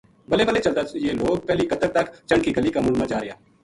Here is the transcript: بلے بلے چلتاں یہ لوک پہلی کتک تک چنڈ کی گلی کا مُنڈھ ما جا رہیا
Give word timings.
بلے 0.29 0.45
بلے 0.45 0.61
چلتاں 0.61 0.83
یہ 1.05 1.11
لوک 1.21 1.47
پہلی 1.47 1.65
کتک 1.73 1.93
تک 1.95 2.13
چنڈ 2.29 2.43
کی 2.45 2.55
گلی 2.57 2.71
کا 2.71 2.79
مُنڈھ 2.83 2.99
ما 2.99 3.05
جا 3.09 3.19
رہیا 3.19 3.33